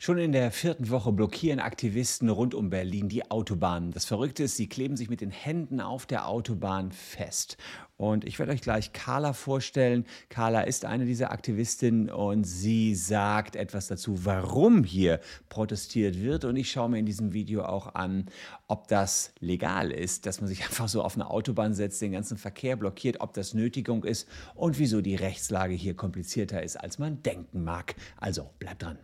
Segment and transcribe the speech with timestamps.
[0.00, 3.90] Schon in der vierten Woche blockieren Aktivisten rund um Berlin die Autobahnen.
[3.90, 7.56] Das Verrückte ist, sie kleben sich mit den Händen auf der Autobahn fest.
[7.96, 10.06] Und ich werde euch gleich Carla vorstellen.
[10.28, 16.44] Carla ist eine dieser Aktivistinnen und sie sagt etwas dazu, warum hier protestiert wird.
[16.44, 18.26] Und ich schaue mir in diesem Video auch an,
[18.68, 22.38] ob das legal ist, dass man sich einfach so auf eine Autobahn setzt, den ganzen
[22.38, 27.20] Verkehr blockiert, ob das Nötigung ist und wieso die Rechtslage hier komplizierter ist, als man
[27.24, 27.96] denken mag.
[28.16, 28.98] Also bleibt dran.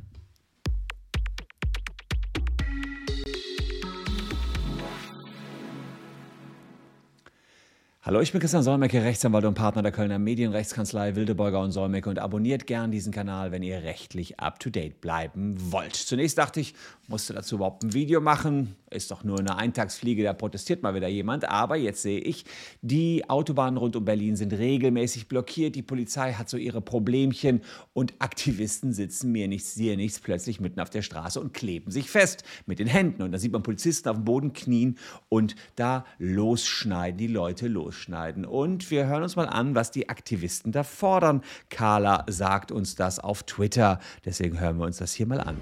[8.07, 12.11] Hallo, ich bin Christian Solmecke, Rechtsanwalt und Partner der Kölner Medienrechtskanzlei Wildeborger und Solmecke.
[12.11, 15.97] Und abonniert gern diesen Kanal, wenn ihr rechtlich up-to-date bleiben wollt.
[15.97, 16.75] Zunächst dachte ich,
[17.09, 21.09] musste dazu überhaupt ein Video machen, ist doch nur eine Eintagsfliege, da protestiert mal wieder
[21.09, 22.45] jemand, aber jetzt sehe ich,
[22.83, 27.63] die Autobahnen rund um Berlin sind regelmäßig blockiert, die Polizei hat so ihre Problemchen
[27.93, 32.11] und Aktivisten sitzen mir nichts, dir nichts plötzlich mitten auf der Straße und kleben sich
[32.11, 33.23] fest mit den Händen.
[33.23, 37.94] Und da sieht man Polizisten auf dem Boden knien und da losschneiden die Leute los
[37.95, 38.45] ausschneiden.
[38.45, 41.43] Und wir hören uns mal an, was die Aktivisten da fordern.
[41.71, 44.01] Carla sagt uns das auf Twitter.
[44.25, 45.57] Deswegen hören wir uns das hier mal an.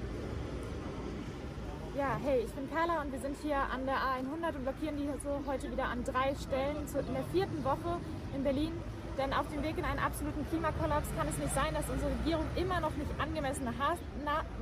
[1.97, 5.09] Ja, hey, ich bin Carla und wir sind hier an der A100 und blockieren die
[5.23, 8.01] so heute wieder an drei Stellen in der vierten Woche
[8.35, 8.73] in Berlin.
[9.19, 12.47] Denn auf dem Weg in einen absoluten Klimakollaps kann es nicht sein, dass unsere Regierung
[12.57, 13.73] immer noch nicht angemessene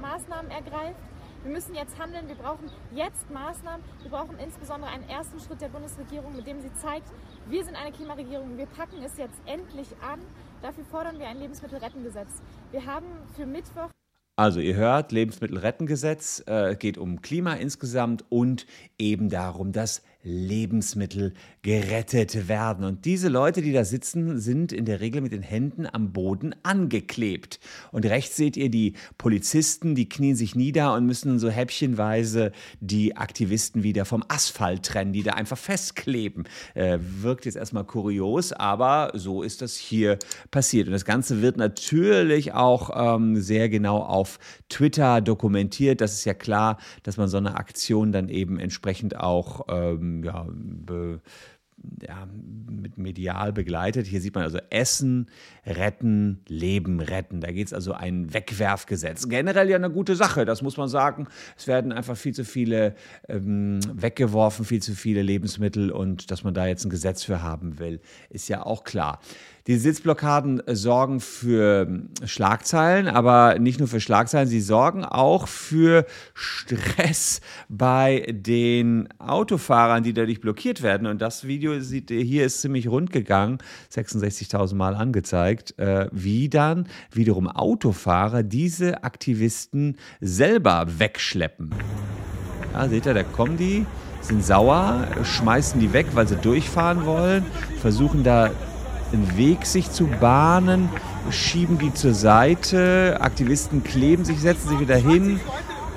[0.03, 0.99] Maßnahmen ergreift.
[1.43, 3.83] Wir müssen jetzt handeln, wir brauchen jetzt Maßnahmen.
[4.03, 7.09] Wir brauchen insbesondere einen ersten Schritt der Bundesregierung, mit dem sie zeigt,
[7.49, 10.21] wir sind eine Klimaregierung, wir packen es jetzt endlich an.
[10.61, 12.43] Dafür fordern wir ein Lebensmittelrettengesetz.
[12.73, 13.89] Wir haben für Mittwoch
[14.37, 18.65] also ihr hört, Lebensmittelrettengesetz äh, geht um Klima insgesamt und
[18.99, 21.33] eben darum, dass Lebensmittel
[21.63, 22.85] gerettet werden.
[22.85, 26.55] Und diese Leute, die da sitzen, sind in der Regel mit den Händen am Boden
[26.63, 27.59] angeklebt.
[27.91, 33.17] Und rechts seht ihr die Polizisten, die knien sich nieder und müssen so häppchenweise die
[33.17, 36.45] Aktivisten wieder vom Asphalt trennen, die da einfach festkleben.
[36.75, 40.19] Äh, wirkt jetzt erstmal kurios, aber so ist das hier
[40.51, 40.87] passiert.
[40.87, 44.39] Und das Ganze wird natürlich auch ähm, sehr genau auf
[44.69, 46.01] Twitter dokumentiert.
[46.01, 50.47] Das ist ja klar, dass man so eine Aktion dann eben entsprechend auch ähm, ja,
[50.51, 51.21] be,
[52.07, 52.29] ja,
[52.71, 54.07] mit medial begleitet.
[54.07, 55.29] Hier sieht man also Essen,
[55.67, 57.41] Retten, Leben retten.
[57.41, 59.29] Da geht es also ein Wegwerfgesetz.
[59.29, 61.27] Generell ja eine gute Sache, das muss man sagen.
[61.57, 62.95] Es werden einfach viel zu viele
[63.29, 67.79] ähm, weggeworfen, viel zu viele Lebensmittel und dass man da jetzt ein Gesetz für haben
[67.79, 69.21] will, ist ja auch klar.
[69.71, 77.41] Die Sitzblockaden sorgen für Schlagzeilen, aber nicht nur für Schlagzeilen, sie sorgen auch für Stress
[77.69, 81.07] bei den Autofahrern, die dadurch blockiert werden.
[81.07, 83.59] Und das Video sieht, hier ist ziemlich rund gegangen,
[83.95, 91.71] 66.000 Mal angezeigt, äh, wie dann wiederum Autofahrer diese Aktivisten selber wegschleppen.
[92.73, 93.87] Ja, seht ihr, da kommen die,
[94.21, 97.47] sind sauer, schmeißen die weg, weil sie durchfahren wollen,
[97.81, 98.51] versuchen da
[99.13, 100.89] einen Weg sich zu bahnen,
[101.31, 105.41] schieben die zur Seite, Aktivisten kleben sich, setzen sich wieder hin.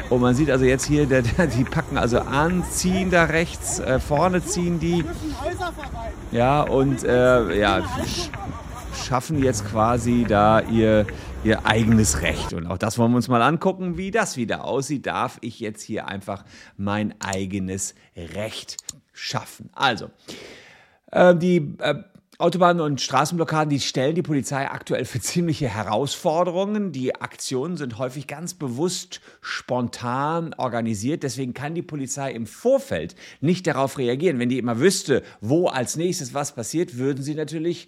[0.10, 4.44] Und man sieht also jetzt hier, die packen also an, ziehen da rechts, äh, vorne
[4.44, 5.04] ziehen die.
[6.32, 7.84] Ja, und äh, ja,
[9.04, 11.08] schaffen jetzt quasi da ihr,
[11.44, 12.54] ihr eigenes Recht.
[12.54, 15.06] Und auch das wollen wir uns mal angucken, wie das wieder aussieht.
[15.06, 16.44] Darf ich jetzt hier einfach
[16.78, 18.78] mein eigenes Recht
[19.14, 19.70] schaffen?
[19.74, 20.10] Also,
[21.12, 21.96] äh, die äh,
[22.40, 26.92] Autobahnen und Straßenblockaden, die stellen die Polizei aktuell für ziemliche Herausforderungen.
[26.92, 31.22] Die Aktionen sind häufig ganz bewusst spontan organisiert.
[31.22, 34.40] Deswegen kann die Polizei im Vorfeld nicht darauf reagieren.
[34.40, 37.88] Wenn die immer wüsste, wo als nächstes was passiert, würden sie natürlich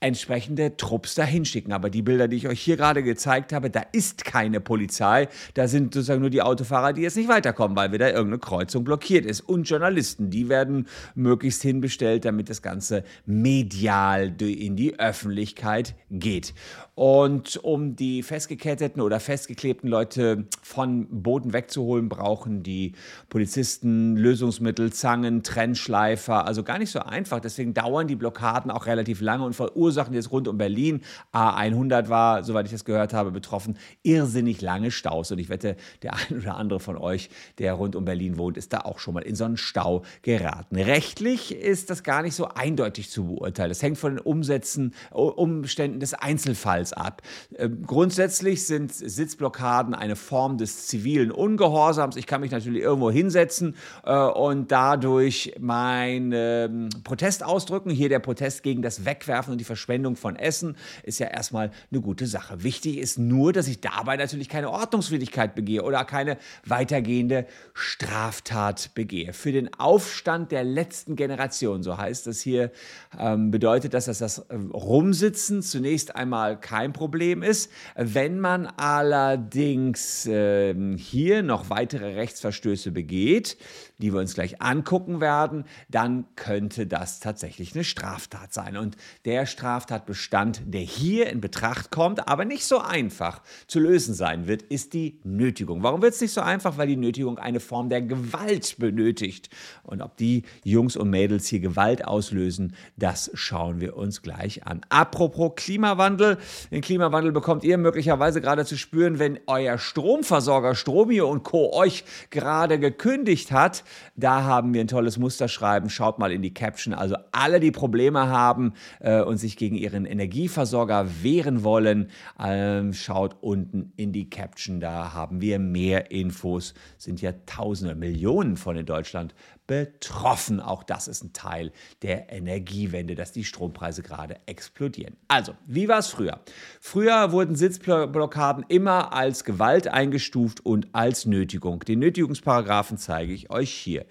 [0.00, 1.72] entsprechende Trupps dahin schicken.
[1.72, 5.28] Aber die Bilder, die ich euch hier gerade gezeigt habe, da ist keine Polizei.
[5.54, 9.26] Da sind sozusagen nur die Autofahrer, die jetzt nicht weiterkommen, weil wieder irgendeine Kreuzung blockiert
[9.26, 9.40] ist.
[9.40, 16.54] Und Journalisten, die werden möglichst hinbestellt, damit das Ganze medial in die Öffentlichkeit geht.
[16.94, 22.92] Und um die festgeketteten oder festgeklebten Leute von Boden wegzuholen, brauchen die
[23.28, 26.46] Polizisten Lösungsmittel, Zangen, Trennschleifer.
[26.46, 27.40] Also gar nicht so einfach.
[27.40, 31.02] Deswegen dauern die Blockaden auch relativ lange und verursachen jetzt rund um Berlin.
[31.32, 33.78] A100 war, soweit ich das gehört habe, betroffen.
[34.02, 35.30] Irrsinnig lange Staus.
[35.30, 38.72] Und ich wette, der ein oder andere von euch, der rund um Berlin wohnt, ist
[38.72, 40.76] da auch schon mal in so einen Stau geraten.
[40.76, 43.68] Rechtlich ist das gar nicht so eindeutig zu beurteilen.
[43.68, 47.22] Das hängt von den Umsätzen, Umständen des Einzelfalls ab.
[47.56, 52.16] Ähm, grundsätzlich sind Sitzblockaden eine Form des zivilen Ungehorsams.
[52.16, 57.90] Ich kann mich natürlich irgendwo hinsetzen äh, und dadurch meinen ähm, Protest ausdrücken.
[57.90, 62.00] Hier der Protest gegen das Wegwerfen und die Verschwendung von Essen ist ja erstmal eine
[62.00, 62.64] gute Sache.
[62.64, 66.36] Wichtig ist nur, dass ich dabei natürlich keine Ordnungswidrigkeit begehe oder keine
[66.66, 69.32] weitergehende Straftat begehe.
[69.32, 72.72] Für den Aufstand der letzten Generation, so heißt das hier,
[73.16, 77.70] ähm, bedeutet das, dass das äh, Rumsitzen zunächst einmal kein Problem ist.
[77.94, 83.56] Wenn man allerdings äh, hier noch weitere Rechtsverstöße begeht,
[83.98, 88.76] die wir uns gleich angucken werden, dann könnte das tatsächlich eine Straftat sein.
[88.76, 94.46] Und der Straftatbestand, der hier in Betracht kommt, aber nicht so einfach zu lösen sein
[94.46, 95.82] wird, ist die Nötigung.
[95.82, 96.78] Warum wird es nicht so einfach?
[96.78, 99.50] Weil die Nötigung eine Form der Gewalt benötigt.
[99.82, 104.80] Und ob die Jungs und Mädels hier Gewalt auslösen, das schauen wir uns gleich an.
[104.88, 106.38] Apropos Klimawandel.
[106.70, 111.72] Den Klimawandel bekommt ihr möglicherweise gerade zu spüren, wenn euer Stromversorger Stromio und Co.
[111.72, 113.84] euch gerade gekündigt hat.
[114.16, 115.90] Da haben wir ein tolles Musterschreiben.
[115.90, 116.94] Schaut mal in die Caption.
[116.94, 123.36] Also alle, die Probleme haben äh, und sich gegen ihren Energieversorger wehren wollen, äh, schaut
[123.40, 124.80] unten in die Caption.
[124.80, 126.74] Da haben wir mehr Infos.
[126.96, 129.34] Sind ja Tausende, Millionen von in Deutschland
[129.68, 130.58] betroffen.
[130.58, 131.70] Auch das ist ein Teil
[132.02, 135.16] der Energiewende, dass die Strompreise gerade explodieren.
[135.28, 136.40] Also, wie war es früher?
[136.80, 141.80] Früher wurden Sitzblockaden immer als Gewalt eingestuft und als Nötigung.
[141.80, 144.04] Den Nötigungsparagraphen zeige ich euch hier.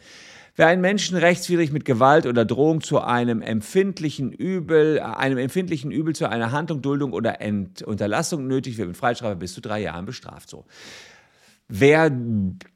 [0.55, 6.15] Wer einen Menschen rechtswidrig mit Gewalt oder Drohung zu einem empfindlichen Übel, einem empfindlichen Übel
[6.15, 10.05] zu einer Handlung, Duldung oder Ent Unterlassung nötig wird mit Freistrafe bis zu drei Jahren
[10.05, 10.49] bestraft.
[10.49, 10.65] So.
[11.69, 12.11] Wer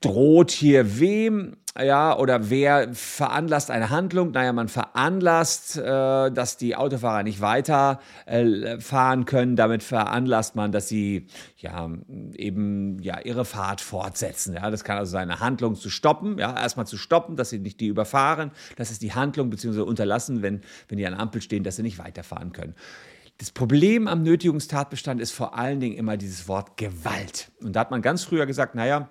[0.01, 1.55] droht hier wem?
[1.79, 4.31] ja, oder wer veranlasst eine Handlung?
[4.31, 9.55] Naja, man veranlasst, äh, dass die Autofahrer nicht weiterfahren äh, können.
[9.55, 11.89] Damit veranlasst man, dass sie ja
[12.33, 14.53] eben ja ihre Fahrt fortsetzen.
[14.55, 16.37] Ja, das kann also sein, eine Handlung zu stoppen.
[16.37, 18.51] Ja, erstmal zu stoppen, dass sie nicht die überfahren.
[18.75, 21.99] Das ist die Handlung beziehungsweise unterlassen, wenn wenn die an Ampel stehen, dass sie nicht
[21.99, 22.75] weiterfahren können.
[23.41, 27.51] Das Problem am Nötigungstatbestand ist vor allen Dingen immer dieses Wort Gewalt.
[27.59, 29.09] Und da hat man ganz früher gesagt, naja,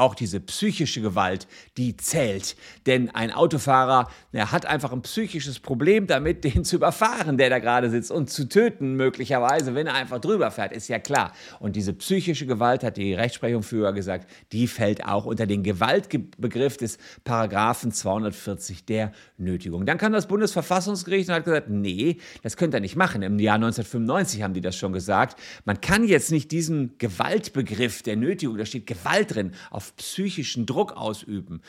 [0.00, 2.56] auch diese psychische Gewalt, die zählt.
[2.86, 7.58] Denn ein Autofahrer der hat einfach ein psychisches Problem damit, den zu überfahren, der da
[7.58, 11.32] gerade sitzt und zu töten möglicherweise, wenn er einfach drüber fährt, ist ja klar.
[11.58, 16.76] Und diese psychische Gewalt, hat die Rechtsprechung früher gesagt, die fällt auch unter den Gewaltbegriff
[16.76, 19.86] des Paragraphen 240 der Nötigung.
[19.86, 23.22] Dann kam das Bundesverfassungsgericht und hat gesagt, nee, das könnt ihr nicht machen.
[23.22, 25.38] Im Jahr 1995 haben die das schon gesagt.
[25.64, 30.92] Man kann jetzt nicht diesen Gewaltbegriff der Nötigung, da steht Gewalt drin, auf psychischen Druck
[30.92, 31.62] ausüben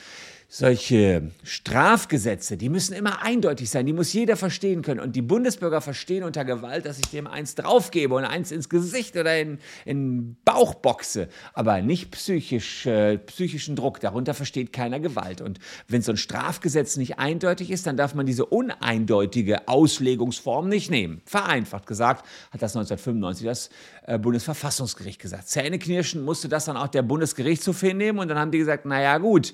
[0.54, 5.00] solche Strafgesetze, die müssen immer eindeutig sein, die muss jeder verstehen können.
[5.00, 9.16] Und die Bundesbürger verstehen unter Gewalt, dass ich dem eins draufgebe und eins ins Gesicht
[9.16, 14.02] oder in, in Bauch boxe, aber nicht psychisch, äh, psychischen Druck.
[14.02, 15.40] Darunter versteht keiner Gewalt.
[15.40, 20.92] Und wenn so ein Strafgesetz nicht eindeutig ist, dann darf man diese uneindeutige Auslegungsform nicht
[20.92, 21.22] nehmen.
[21.26, 23.70] Vereinfacht gesagt hat das 1995 das
[24.06, 25.48] äh, Bundesverfassungsgericht gesagt.
[25.48, 29.54] Zähneknirschen musste das dann auch der Bundesgerichtshof hinnehmen und dann haben die gesagt, naja gut,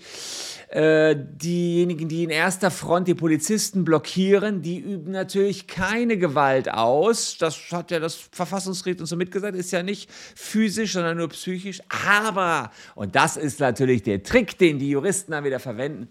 [0.69, 7.37] äh, diejenigen, die in erster Front die Polizisten blockieren, die üben natürlich keine Gewalt aus.
[7.37, 11.81] Das hat ja das Verfassungsgericht uns so mitgesagt, ist ja nicht physisch, sondern nur psychisch.
[12.09, 16.09] Aber, und das ist natürlich der Trick, den die Juristen dann wieder verwenden,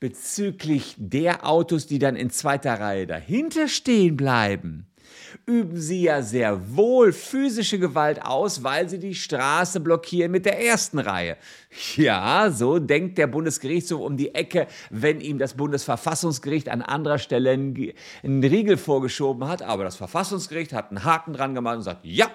[0.00, 4.86] bezüglich der Autos, die dann in zweiter Reihe dahinter stehen bleiben,
[5.46, 10.64] üben sie ja sehr wohl physische Gewalt aus, weil sie die Straße blockieren mit der
[10.64, 11.36] ersten Reihe.
[11.96, 17.50] Ja, so denkt der Bundesgerichtshof um die Ecke, wenn ihm das Bundesverfassungsgericht an anderer Stelle
[17.50, 19.62] einen Riegel vorgeschoben hat.
[19.62, 22.30] Aber das Verfassungsgericht hat einen Haken dran gemacht und sagt, ja,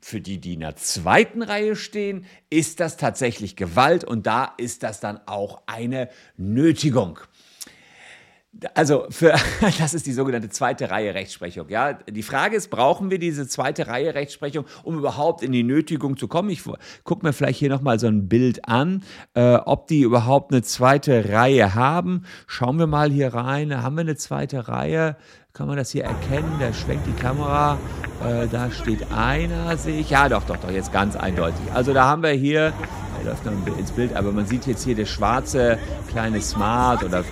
[0.00, 4.82] für die, die in der zweiten Reihe stehen, ist das tatsächlich Gewalt und da ist
[4.82, 7.20] das dann auch eine Nötigung.
[8.74, 9.34] Also für,
[9.78, 11.68] das ist die sogenannte zweite Reihe Rechtsprechung.
[11.70, 16.18] Ja, die Frage ist, brauchen wir diese zweite Reihe Rechtsprechung, um überhaupt in die Nötigung
[16.18, 16.50] zu kommen?
[16.50, 16.62] Ich
[17.02, 19.02] gucke mir vielleicht hier noch mal so ein Bild an,
[19.34, 22.24] äh, ob die überhaupt eine zweite Reihe haben.
[22.46, 23.82] Schauen wir mal hier rein.
[23.82, 25.16] Haben wir eine zweite Reihe?
[25.54, 26.50] Kann man das hier erkennen?
[26.60, 27.78] Da schwenkt die Kamera.
[28.22, 30.10] Äh, da steht einer, sehe ich.
[30.10, 31.72] Ja, doch, doch, doch, jetzt ganz eindeutig.
[31.74, 32.72] Also da haben wir hier,
[33.18, 35.78] er läuft noch ins Bild, aber man sieht jetzt hier das schwarze
[36.10, 37.24] kleine Smart oder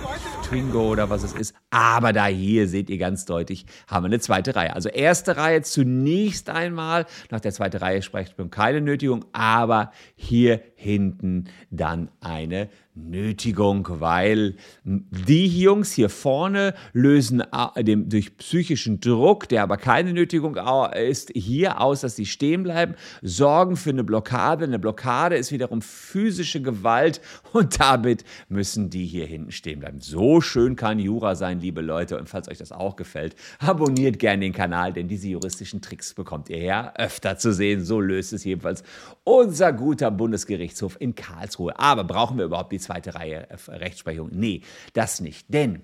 [0.51, 1.60] Twingo oder was es ist.
[1.71, 4.75] Aber da hier seht ihr ganz deutlich, haben wir eine zweite Reihe.
[4.75, 10.61] Also erste Reihe zunächst einmal, nach der zweiten Reihe spricht man keine Nötigung, aber hier
[10.75, 17.41] hinten dann eine Nötigung, weil die Jungs hier vorne lösen
[17.77, 20.57] dem, durch psychischen Druck, der aber keine Nötigung
[20.93, 24.65] ist, hier aus, dass sie stehen bleiben, sorgen für eine Blockade.
[24.65, 27.21] Eine Blockade ist wiederum physische Gewalt
[27.53, 30.01] und damit müssen die hier hinten stehen bleiben.
[30.01, 32.17] So schön kann Jura sein, liebe Leute.
[32.17, 36.49] Und falls euch das auch gefällt, abonniert gerne den Kanal, denn diese juristischen Tricks bekommt
[36.49, 37.85] ihr ja öfter zu sehen.
[37.85, 38.83] So löst es jedenfalls
[39.23, 41.79] unser guter Bundesgerichtshof in Karlsruhe.
[41.79, 44.29] Aber brauchen wir überhaupt die zweite Reihe äh, Rechtsprechung?
[44.31, 44.61] Nee,
[44.93, 45.45] das nicht.
[45.53, 45.83] Denn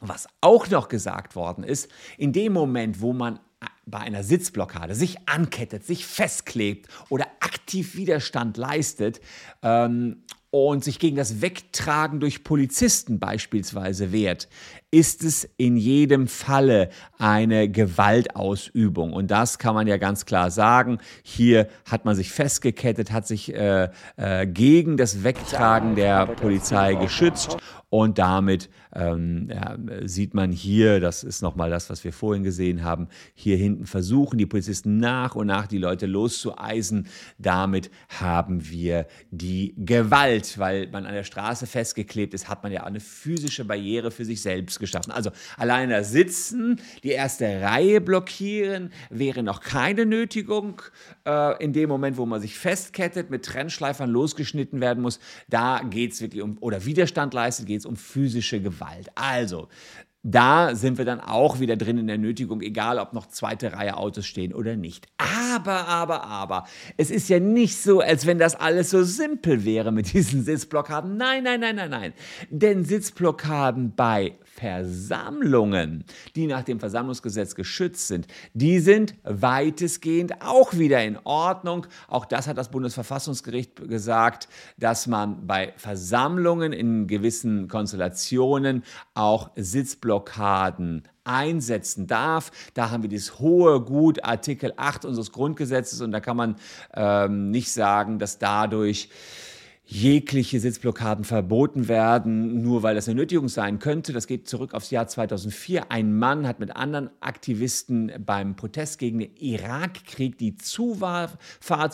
[0.00, 3.40] was auch noch gesagt worden ist, in dem Moment, wo man
[3.86, 9.20] bei einer Sitzblockade sich ankettet, sich festklebt oder aktiv Widerstand leistet
[9.62, 14.48] ähm, und sich gegen das Wegtragen durch Polizisten beispielsweise wehrt,
[14.90, 19.12] ist es in jedem Falle eine Gewaltausübung.
[19.12, 20.98] Und das kann man ja ganz klar sagen.
[21.22, 27.58] Hier hat man sich festgekettet, hat sich äh, äh, gegen das Wegtragen der Polizei geschützt
[27.90, 32.84] und damit ähm, ja, sieht man hier, das ist nochmal das, was wir vorhin gesehen
[32.84, 37.06] haben, hier hinten versuchen die Polizisten nach und nach die Leute loszueisen.
[37.38, 42.84] Damit haben wir die Gewalt, weil man an der Straße festgeklebt ist, hat man ja
[42.84, 45.12] eine physische Barriere für sich selbst geschaffen.
[45.12, 50.82] Also alleine sitzen, die erste Reihe blockieren, wäre noch keine Nötigung.
[51.26, 56.12] Äh, in dem Moment, wo man sich festkettet, mit Trennschleifern losgeschnitten werden muss, da geht
[56.12, 59.10] es wirklich um, oder Widerstand leistet, geht es um physische Gewalt.
[59.14, 59.68] Also,
[60.22, 63.96] da sind wir dann auch wieder drin in der Nötigung, egal ob noch zweite Reihe
[63.96, 65.06] Autos stehen oder nicht.
[65.16, 69.92] Aber, aber, aber, es ist ja nicht so, als wenn das alles so simpel wäre
[69.92, 71.16] mit diesen Sitzblockaden.
[71.16, 72.12] Nein, nein, nein, nein, nein.
[72.50, 81.02] Denn Sitzblockaden bei Versammlungen, die nach dem Versammlungsgesetz geschützt sind, die sind weitestgehend auch wieder
[81.04, 81.86] in Ordnung.
[82.08, 88.82] Auch das hat das Bundesverfassungsgericht gesagt, dass man bei Versammlungen in gewissen Konstellationen
[89.14, 90.08] auch Sitzblockaden
[91.24, 92.50] einsetzen darf.
[92.74, 96.56] Da haben wir dieses hohe Gut, Artikel 8 unseres Grundgesetzes und da kann man
[96.94, 99.10] ähm, nicht sagen, dass dadurch
[99.90, 104.12] jegliche Sitzblockaden verboten werden, nur weil das eine Nötigung sein könnte.
[104.12, 105.90] Das geht zurück aufs Jahr 2004.
[105.90, 111.38] Ein Mann hat mit anderen Aktivisten beim Protest gegen den Irakkrieg die Zufahrt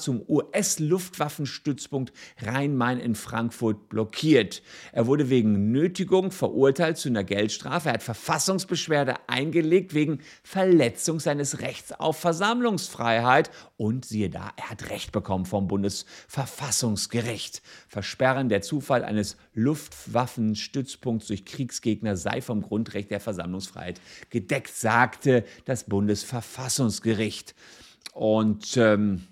[0.01, 4.63] zum US-Luftwaffenstützpunkt Rhein-Main in Frankfurt blockiert.
[4.91, 7.91] Er wurde wegen Nötigung verurteilt zu einer Geldstrafe.
[7.91, 13.53] Er hat Verfassungsbeschwerde eingelegt wegen Verletzung seines Rechts auf Versammlungsfreiheit.
[13.77, 17.63] Und siehe da, er hat Recht bekommen vom Bundesverfassungsgericht.
[17.89, 24.01] Versperren der Zufall eines Luftwaffenstützpunkts durch Kriegsgegner sei vom Grundrecht der Versammlungsfreiheit
[24.31, 27.55] gedeckt, sagte das Bundesverfassungsgericht.
[28.13, 29.23] Und ähm,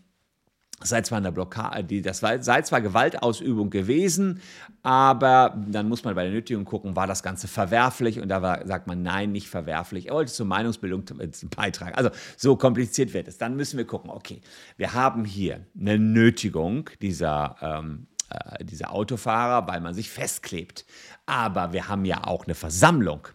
[0.87, 4.41] sei zwar eine Blockade, das sei zwar Gewaltausübung gewesen,
[4.83, 8.21] aber dann muss man bei der Nötigung gucken, war das Ganze verwerflich?
[8.21, 10.09] Und da war, sagt man, nein, nicht verwerflich.
[10.09, 11.05] Er wollte zur Meinungsbildung
[11.57, 11.95] beitragen.
[11.95, 13.39] Also so kompliziert wird es.
[13.39, 14.41] Dann müssen wir gucken, okay,
[14.77, 20.85] wir haben hier eine Nötigung dieser ähm, äh, dieser Autofahrer, weil man sich festklebt.
[21.27, 23.29] Aber wir haben ja auch eine Versammlung.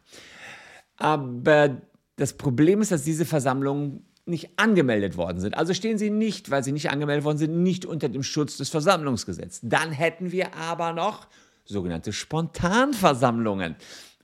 [0.97, 1.81] Aber
[2.15, 5.55] das Problem ist, dass diese Versammlungen nicht angemeldet worden sind.
[5.55, 8.69] Also stehen sie nicht, weil sie nicht angemeldet worden sind, nicht unter dem Schutz des
[8.69, 9.61] Versammlungsgesetzes.
[9.63, 11.27] Dann hätten wir aber noch
[11.63, 13.75] sogenannte Spontanversammlungen.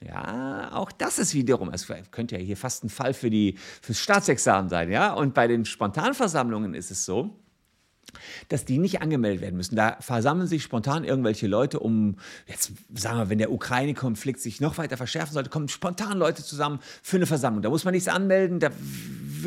[0.06, 3.32] Ja, auch das ist wiederum, es könnte ja hier fast ein Fall für
[3.82, 5.14] fürs Staatsexamen sein, ja.
[5.14, 7.40] Und bei den Spontanversammlungen ist es so,
[8.50, 9.76] dass die nicht angemeldet werden müssen.
[9.76, 12.18] Da versammeln sich spontan irgendwelche Leute, um,
[12.48, 16.80] jetzt sagen wir, wenn der Ukraine-Konflikt sich noch weiter verschärfen sollte, kommen spontan Leute zusammen
[17.02, 17.62] für eine Versammlung.
[17.62, 18.70] Da muss man nichts anmelden, da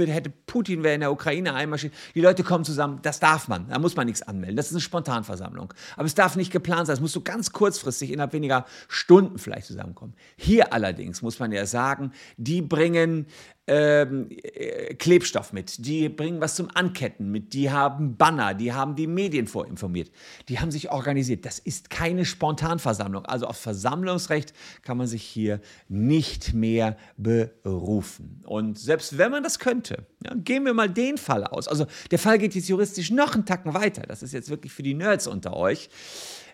[0.05, 3.79] hätte Putin, wer in der Ukraine einmarschiert, die Leute kommen zusammen, das darf man, da
[3.79, 4.57] muss man nichts anmelden.
[4.57, 5.73] Das ist eine Spontanversammlung.
[5.97, 9.67] Aber es darf nicht geplant sein, es muss so ganz kurzfristig, innerhalb weniger Stunden vielleicht
[9.67, 10.15] zusammenkommen.
[10.37, 13.27] Hier allerdings muss man ja sagen, die bringen
[13.67, 18.95] ähm, äh, Klebstoff mit, die bringen was zum Anketten mit, die haben Banner, die haben
[18.95, 20.11] die Medien vorinformiert,
[20.49, 21.45] die haben sich organisiert.
[21.45, 23.27] Das ist keine Spontanversammlung.
[23.27, 28.43] Also auf Versammlungsrecht kann man sich hier nicht mehr berufen.
[28.47, 31.69] Und selbst wenn man das könnte, ja, gehen wir mal den Fall aus.
[31.69, 34.03] Also der Fall geht jetzt juristisch noch einen Tacken weiter.
[34.03, 35.89] Das ist jetzt wirklich für die Nerds unter euch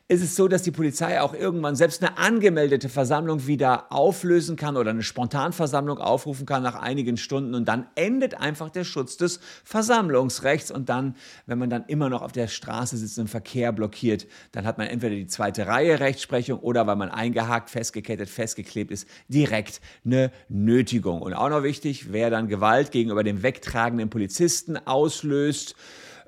[0.09, 4.77] ist es so, dass die Polizei auch irgendwann selbst eine angemeldete Versammlung wieder auflösen kann
[4.77, 9.41] oder eine Spontanversammlung aufrufen kann nach einigen Stunden und dann endet einfach der Schutz des
[9.65, 11.17] Versammlungsrechts und dann,
[11.47, 14.87] wenn man dann immer noch auf der Straße sitzt und Verkehr blockiert, dann hat man
[14.89, 21.23] entweder die zweite Reihe Rechtsprechung oder weil man eingehakt, festgekettet, festgeklebt ist, direkt eine Nötigung.
[21.23, 25.75] Und auch noch wichtig, wer dann Gewalt gegenüber dem wegtragenden Polizisten auslöst,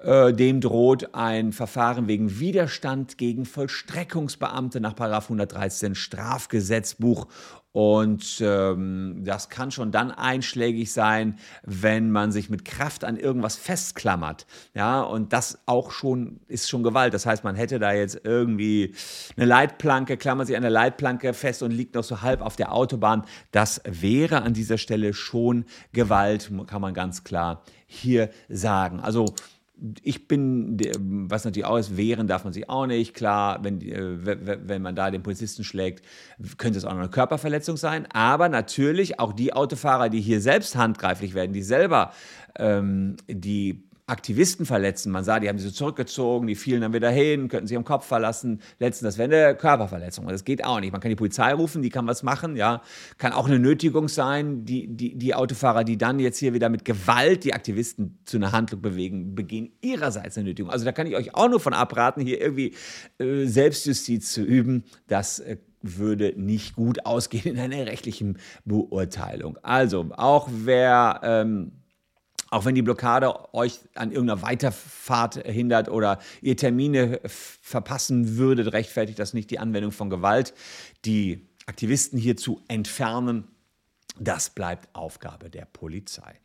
[0.03, 7.27] dem droht ein Verfahren wegen Widerstand gegen Vollstreckungsbeamte nach 113 Strafgesetzbuch
[7.75, 13.57] und ähm, das kann schon dann einschlägig sein, wenn man sich mit Kraft an irgendwas
[13.57, 14.47] festklammert.
[14.75, 17.15] Ja, und das auch schon ist schon Gewalt.
[17.15, 18.95] Das heißt, man hätte da jetzt irgendwie
[19.37, 22.73] eine Leitplanke, klammert sich an der Leitplanke fest und liegt noch so halb auf der
[22.73, 23.25] Autobahn.
[23.51, 29.01] Das wäre an dieser Stelle schon Gewalt, kann man ganz klar hier sagen.
[29.01, 29.35] Also
[30.03, 30.79] ich bin,
[31.29, 33.13] was natürlich auch ist, wehren darf man sich auch nicht.
[33.13, 36.05] Klar, wenn, äh, wenn man da den Polizisten schlägt,
[36.59, 38.07] könnte es auch noch eine Körperverletzung sein.
[38.13, 42.13] Aber natürlich auch die Autofahrer, die hier selbst handgreiflich werden, die selber
[42.57, 45.11] ähm, die Aktivisten verletzen.
[45.11, 47.85] Man sah, die haben sie so zurückgezogen, die fielen dann wieder hin, könnten sich am
[47.85, 48.61] Kopf verlassen.
[48.79, 50.29] Letzten, das wäre eine Körperverletzung.
[50.29, 50.93] Das geht auch nicht.
[50.93, 52.83] Man kann die Polizei rufen, die kann was machen, ja.
[53.17, 54.67] Kann auch eine Nötigung sein.
[54.67, 58.53] Die, die, die Autofahrer, die dann jetzt hier wieder mit Gewalt die Aktivisten zu einer
[58.53, 60.71] Handlung bewegen, begehen ihrerseits eine Nötigung.
[60.71, 62.75] Also da kann ich euch auch nur von abraten, hier irgendwie
[63.19, 64.85] äh, Selbstjustiz zu üben.
[65.07, 69.57] Das äh, würde nicht gut ausgehen in einer rechtlichen Beurteilung.
[69.63, 71.21] Also, auch wer.
[71.23, 71.73] Ähm,
[72.55, 79.19] auch wenn die Blockade euch an irgendeiner Weiterfahrt hindert oder ihr Termine verpassen würdet, rechtfertigt
[79.19, 80.55] das nicht die Anwendung von Gewalt.
[81.05, 83.49] Die Aktivisten hier zu entfernen,
[84.21, 86.39] das bleibt Aufgabe der Polizei.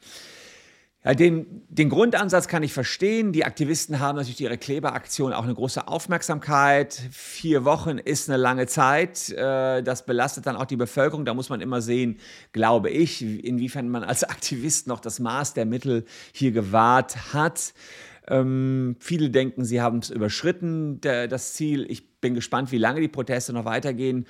[1.05, 3.31] Ja, den, den Grundansatz kann ich verstehen.
[3.31, 7.01] Die Aktivisten haben natürlich ihre Kleberaktion auch eine große Aufmerksamkeit.
[7.11, 9.29] Vier Wochen ist eine lange Zeit.
[9.29, 11.23] Äh, das belastet dann auch die Bevölkerung.
[11.23, 12.19] Da muss man immer sehen,
[12.51, 16.03] glaube ich, inwiefern man als Aktivist noch das Maß der Mittel
[16.33, 17.73] hier gewahrt hat.
[18.27, 21.89] Ähm, viele denken, sie haben es überschritten, der, das Ziel.
[21.89, 24.25] Ich bin gespannt, wie lange die Proteste noch weitergehen.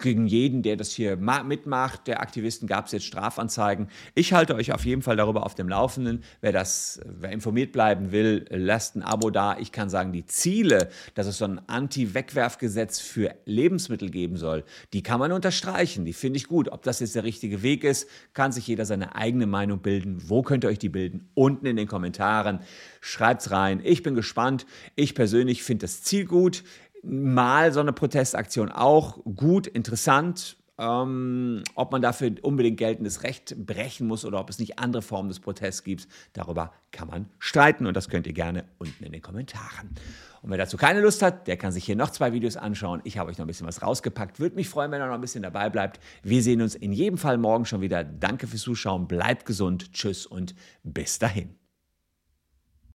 [0.00, 3.88] Gegen jeden, der das hier mitmacht, der Aktivisten, gab es jetzt Strafanzeigen.
[4.14, 6.22] Ich halte euch auf jeden Fall darüber auf dem Laufenden.
[6.40, 9.58] Wer das, wer informiert bleiben will, lasst ein Abo da.
[9.58, 15.02] Ich kann sagen, die Ziele, dass es so ein Anti-Wegwerfgesetz für Lebensmittel geben soll, die
[15.02, 16.04] kann man unterstreichen.
[16.04, 16.70] Die finde ich gut.
[16.70, 20.18] Ob das jetzt der richtige Weg ist, kann sich jeder seine eigene Meinung bilden.
[20.26, 21.28] Wo könnt ihr euch die bilden?
[21.34, 22.60] Unten in den Kommentaren.
[23.00, 23.80] Schreibt's rein.
[23.84, 24.66] Ich bin gespannt.
[24.94, 26.64] Ich persönlich finde das Ziel gut
[27.02, 30.56] mal so eine Protestaktion auch gut, interessant.
[30.78, 35.30] Ähm, ob man dafür unbedingt geltendes Recht brechen muss oder ob es nicht andere Formen
[35.30, 39.22] des Protests gibt, darüber kann man streiten und das könnt ihr gerne unten in den
[39.22, 39.94] Kommentaren.
[40.42, 43.00] Und wer dazu keine Lust hat, der kann sich hier noch zwei Videos anschauen.
[43.04, 44.38] Ich habe euch noch ein bisschen was rausgepackt.
[44.38, 45.98] Würde mich freuen, wenn ihr noch ein bisschen dabei bleibt.
[46.22, 48.04] Wir sehen uns in jedem Fall morgen schon wieder.
[48.04, 51.65] Danke fürs Zuschauen, bleibt gesund, tschüss und bis dahin.